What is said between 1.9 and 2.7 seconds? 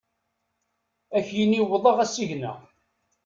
asigna.